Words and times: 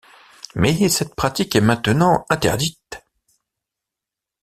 Mais 0.55 0.89
cette 0.89 1.13
pratique 1.13 1.55
est 1.55 1.61
maintenant 1.61 2.25
interdite. 2.27 3.03